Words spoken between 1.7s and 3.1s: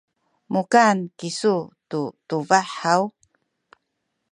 tu tubah haw?